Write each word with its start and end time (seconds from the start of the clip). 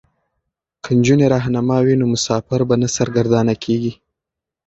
که 0.83 0.89
نجونې 0.97 1.25
رهنما 1.33 1.77
وي 1.85 1.95
نو 2.01 2.05
مسافر 2.13 2.59
به 2.69 2.75
نه 2.81 2.87
سرګردانه 2.97 3.53
کیږي. 3.63 3.93